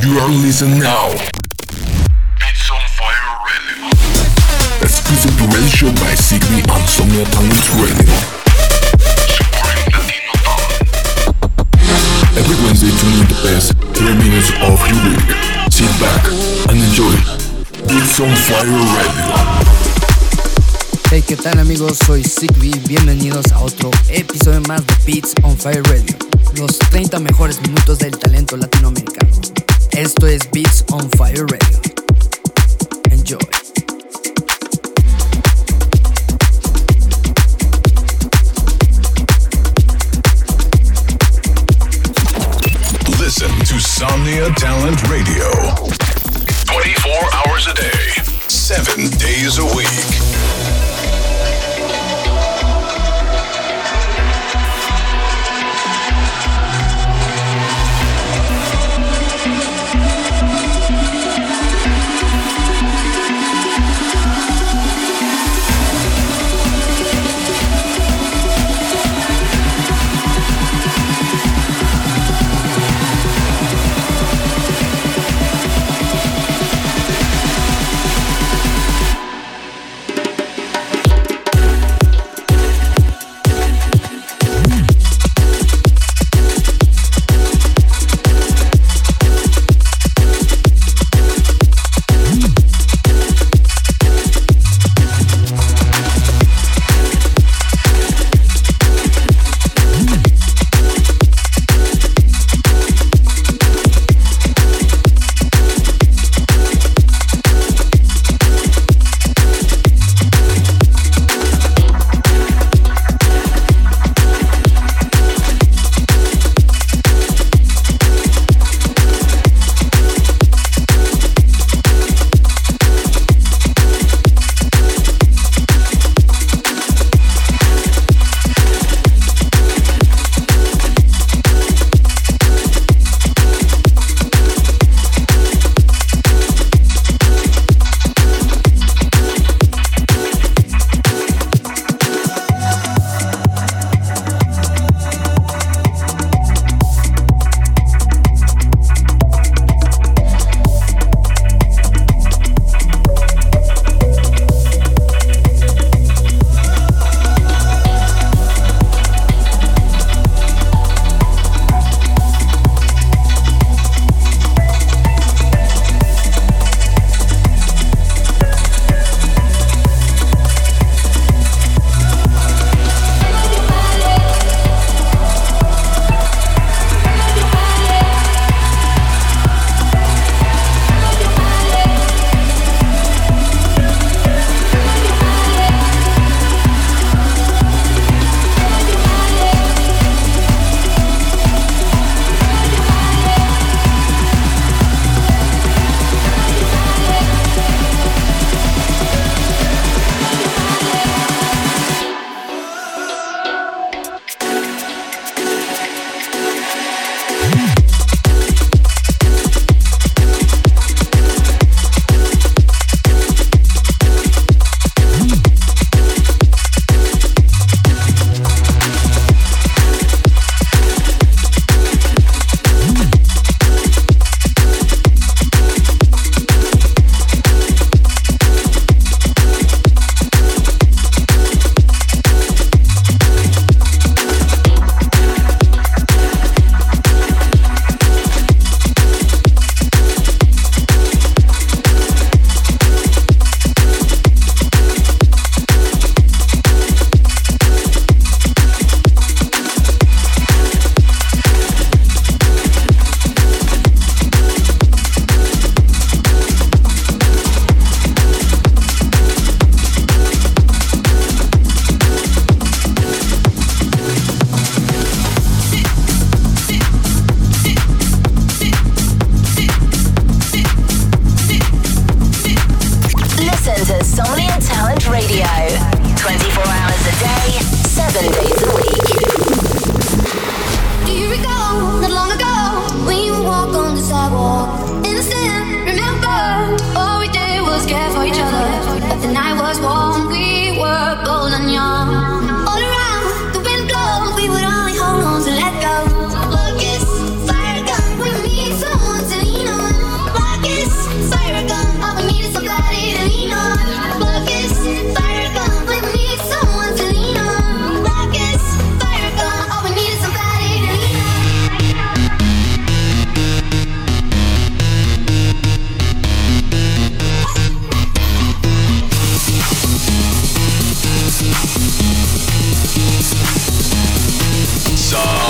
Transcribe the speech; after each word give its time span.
You 0.00 0.16
are 0.20 0.28
listening 0.28 0.78
now. 0.78 1.10
Beats 2.38 2.70
on 2.70 2.78
Fire 2.94 3.34
Radio. 3.50 3.90
Exclusive 4.80 5.34
to 5.34 5.44
radio 5.50 5.66
show 5.74 5.90
by 5.98 6.14
Sigby 6.14 6.62
Insomnia 6.62 7.24
Talent 7.34 7.66
Radio. 7.82 8.14
Supporting 9.26 9.90
Latino 9.90 10.34
talent. 10.46 10.86
Every 12.38 12.54
Wednesday 12.62 12.94
tune 12.94 13.18
in 13.18 13.26
the 13.26 13.38
best 13.42 13.74
3 13.98 14.14
minutes 14.22 14.54
of 14.62 14.78
your 14.86 15.02
week. 15.02 15.34
Sit 15.66 15.90
back 15.98 16.22
and 16.70 16.78
enjoy. 16.78 17.10
Beats 17.90 18.20
on 18.22 18.30
Fire 18.46 18.70
Radio. 18.94 19.26
Hey, 21.10 21.22
¿qué 21.26 21.34
tal 21.34 21.58
amigos? 21.58 21.98
Soy 22.06 22.22
Sigby, 22.22 22.70
bienvenidos 22.86 23.50
a 23.50 23.58
otro 23.58 23.90
episodio 24.10 24.60
más 24.68 24.86
de 24.86 24.94
Beats 25.06 25.34
on 25.42 25.58
Fire 25.58 25.82
Radio, 25.82 26.14
los 26.56 26.78
30 26.78 27.18
mejores 27.18 27.60
minutos 27.62 27.98
del 27.98 28.16
talento 28.16 28.56
latinoamericano. 28.56 29.28
Esto 29.98 30.28
es 30.28 30.48
Beats 30.52 30.84
on 30.92 31.10
Fire 31.16 31.44
Radio. 31.44 31.80
Enjoy. 33.10 33.36
Listen 43.18 43.50
to 43.66 43.80
Somnia 43.80 44.54
Talent 44.54 45.02
Radio. 45.08 45.50
24 46.66 47.12
hours 47.34 47.66
a 47.66 47.74
day, 47.74 48.22
7 48.46 49.10
days 49.18 49.58
a 49.58 49.64
week. 49.74 50.47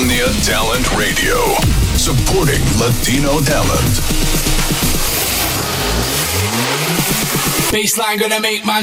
Insomnia 0.00 0.32
Talent 0.42 0.90
Radio, 0.96 1.36
supporting 1.94 2.62
Latino 2.78 3.38
talent. 3.40 4.00
Baseline 7.70 8.18
gonna 8.18 8.40
make 8.40 8.64
my 8.64 8.82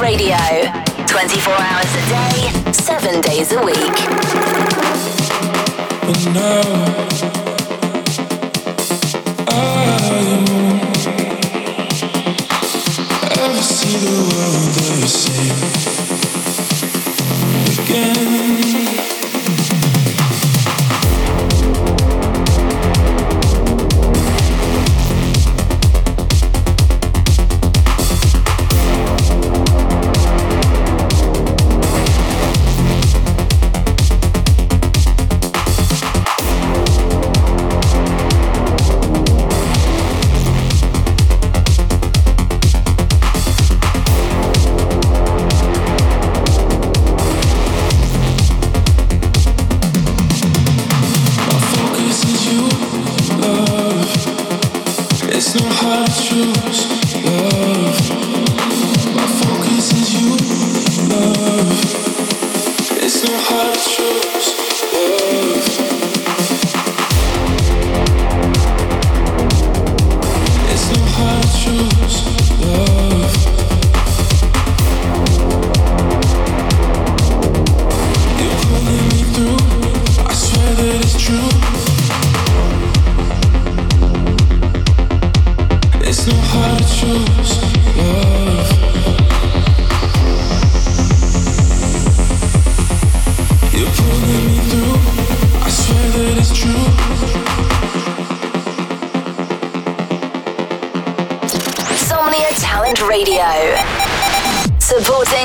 Radio. 0.00 0.36
24 1.06 1.54
hours 1.54 1.94
a 1.94 2.02
day, 2.08 2.72
7 2.72 3.20
days 3.20 3.52
a 3.52 3.62
week. 3.64 3.96
But 6.02 6.26
now, 6.34 6.62
I 9.46 9.64
ever 13.38 13.62
see 13.62 13.96
the 13.96 14.10
world 14.28 14.74
the 14.74 15.06
same 15.06 15.69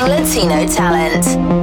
focus 0.06 1.55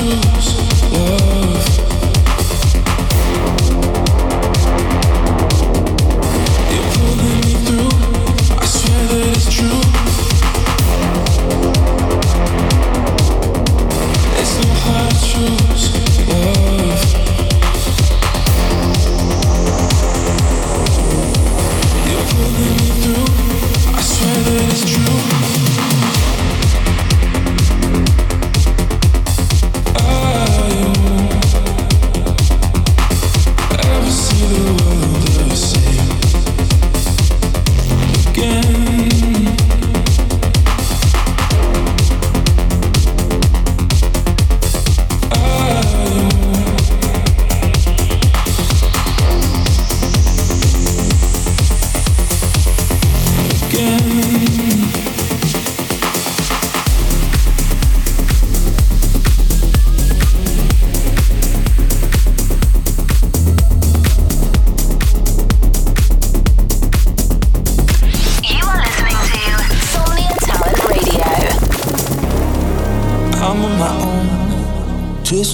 I 0.00 0.47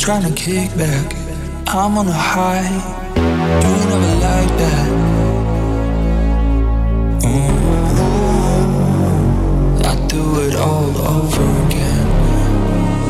trying 0.05 0.23
to 0.23 0.33
kick 0.39 0.69
back. 0.77 1.15
I'm 1.67 1.97
on 1.97 2.07
a 2.09 2.13
high. 2.13 2.69
You 3.17 3.73
never 3.89 4.15
like 4.21 4.53
that. 4.61 4.89
Ooh, 7.25 7.59
I 9.83 9.95
do 10.07 10.23
it 10.47 10.57
all 10.57 10.95
over 11.17 11.47
again. 11.65 12.07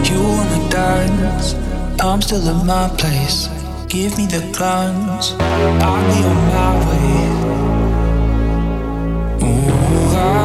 You 0.04 0.20
wanna 0.22 0.68
dance? 0.70 1.54
I'm 2.00 2.22
still 2.22 2.46
in 2.48 2.64
my 2.64 2.88
place. 2.96 3.48
Give 3.88 4.16
me 4.16 4.26
the 4.26 4.42
guns. 4.56 5.34
I'll 5.40 6.04
be 6.10 6.22
on 6.30 6.40
my 6.54 6.70
way. 6.86 7.18
Ooh, 9.42 10.16
I, 10.16 10.44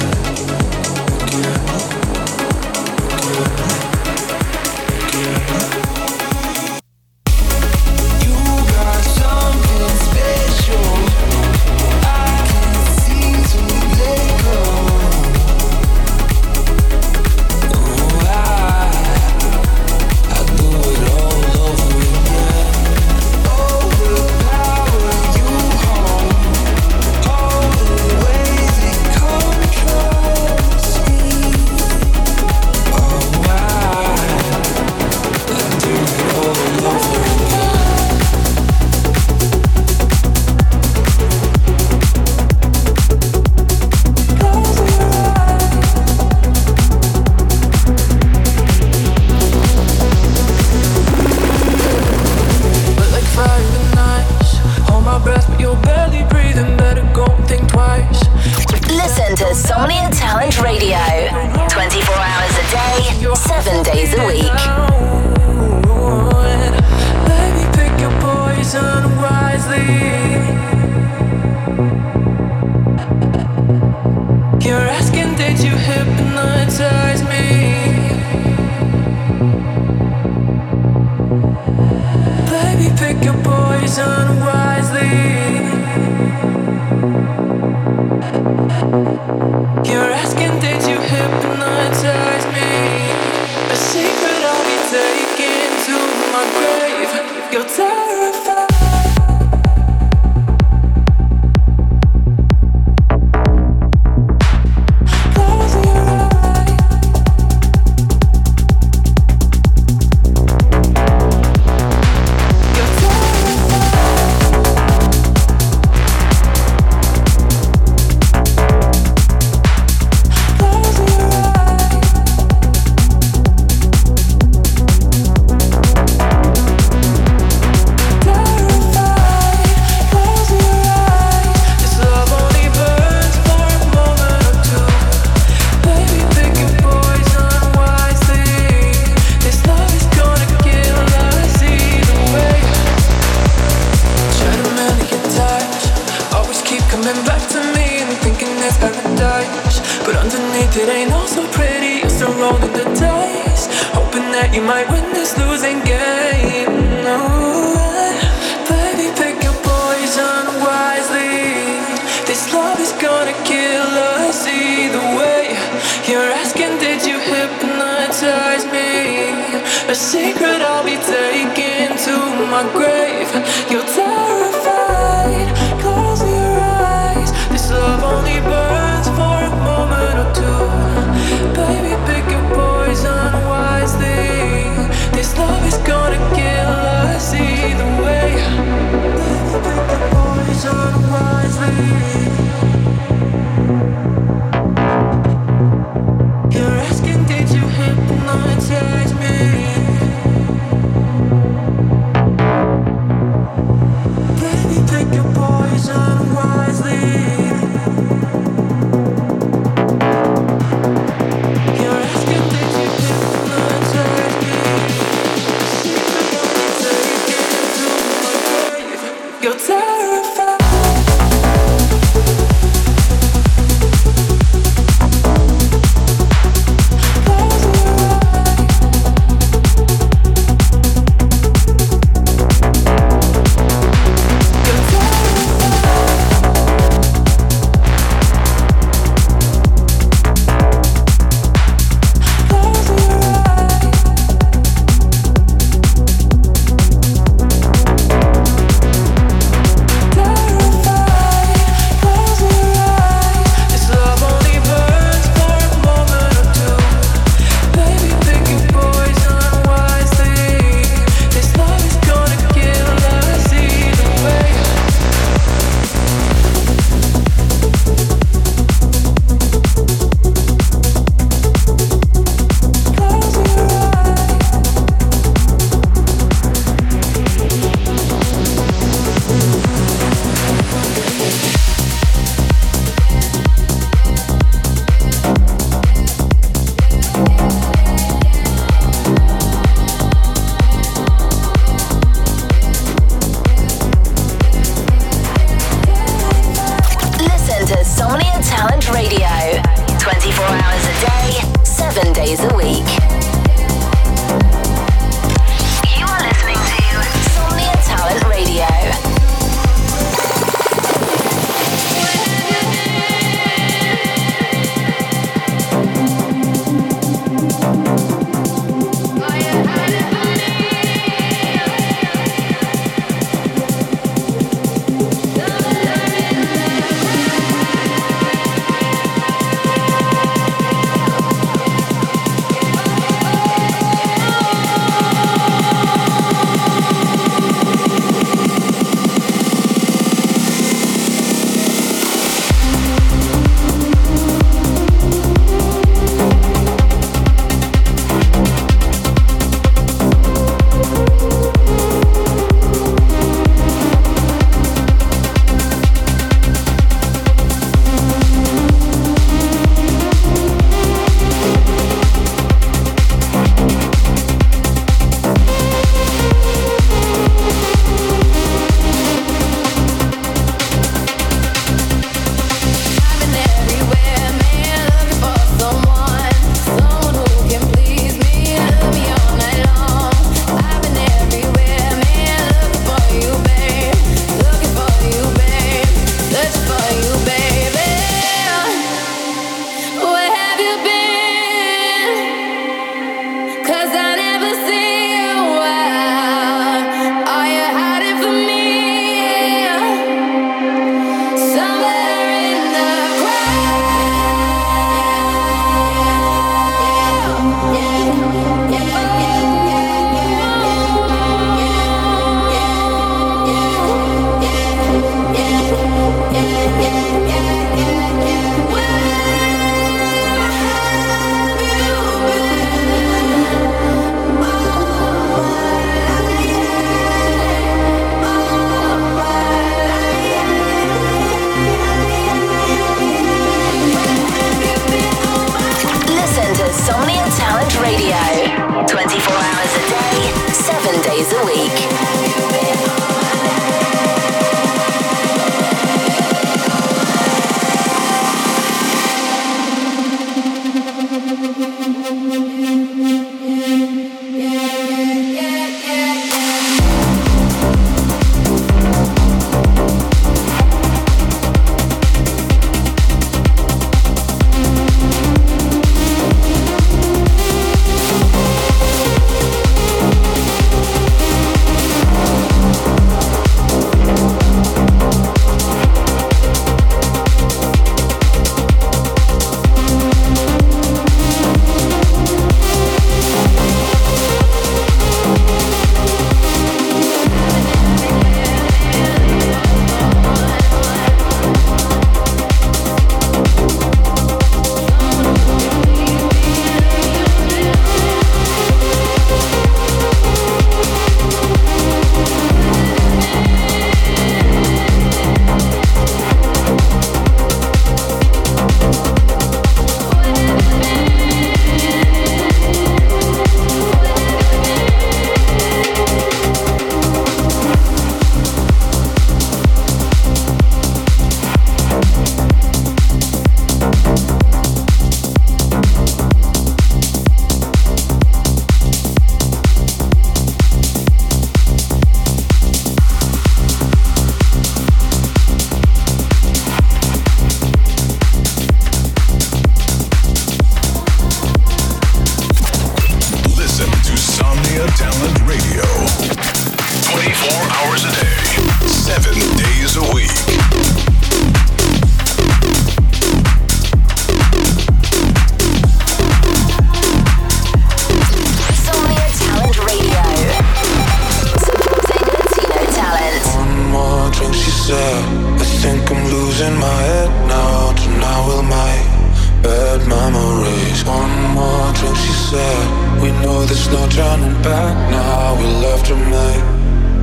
There's 573.81 573.99
no 573.99 574.07
turning 574.09 574.61
back 574.61 574.93
now. 575.09 575.57
We 575.57 575.65
left 575.81 576.05
to 576.05 576.15
make 576.15 576.61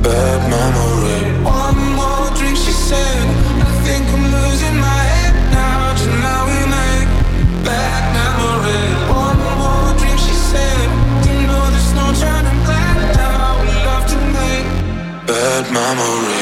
bad 0.03 0.39
memory. 0.51 1.41
One 1.41 1.79
more 1.95 2.27
drink, 2.35 2.57
she 2.57 2.73
said. 2.73 3.27
I 3.63 3.71
think 3.87 4.03
I'm 4.11 4.25
losing 4.27 4.75
my 4.75 5.01
head 5.13 5.35
now. 5.55 5.95
Tonight 5.95 6.45
we 6.51 6.59
make 6.75 7.07
bad 7.63 8.03
memory. 8.11 8.83
One 9.07 9.39
more 9.55 9.95
drink, 9.99 10.19
she 10.19 10.35
said. 10.51 10.87
You 11.31 11.47
know 11.47 11.63
there's 11.71 11.93
no 11.95 12.11
turning 12.19 12.61
back 12.67 13.15
now. 13.15 13.61
We 13.63 13.71
love 13.87 14.05
to 14.11 14.17
make 14.35 14.67
bad 15.27 15.63
memory. 15.71 16.38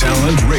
talent 0.00 0.49